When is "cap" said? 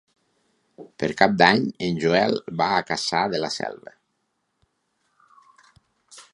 1.19-1.35